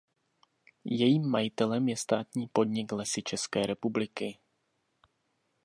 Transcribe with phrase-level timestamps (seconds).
[0.83, 4.37] Jejím majitelem je státní podnik Lesy České republiky.